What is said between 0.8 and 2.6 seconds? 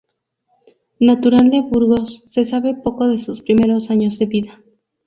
Natural de Burgos, se